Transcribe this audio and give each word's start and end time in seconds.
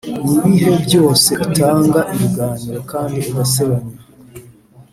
nibihe 0.43 0.73
byose 0.85 1.29
utanga 1.45 1.99
ibiganiro 2.13 2.79
kandi 2.91 3.17
ugasebanya, 3.31 3.95